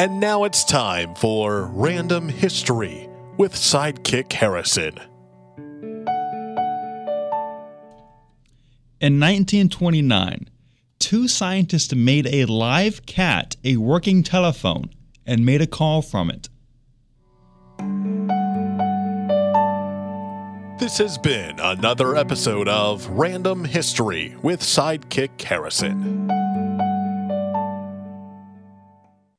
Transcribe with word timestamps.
And 0.00 0.18
now 0.18 0.44
it's 0.44 0.64
time 0.64 1.14
for 1.14 1.64
Random 1.74 2.30
History 2.30 3.06
with 3.36 3.52
Sidekick 3.52 4.32
Harrison. 4.32 4.98
In 8.98 9.20
1929, 9.20 10.48
two 10.98 11.28
scientists 11.28 11.94
made 11.94 12.26
a 12.28 12.46
live 12.46 13.04
cat 13.04 13.56
a 13.62 13.76
working 13.76 14.22
telephone 14.22 14.88
and 15.26 15.44
made 15.44 15.60
a 15.60 15.66
call 15.66 16.00
from 16.00 16.30
it. 16.30 16.48
This 20.80 20.96
has 20.96 21.18
been 21.18 21.60
another 21.60 22.16
episode 22.16 22.70
of 22.70 23.06
Random 23.10 23.66
History 23.66 24.34
with 24.40 24.62
Sidekick 24.62 25.42
Harrison. 25.42 26.39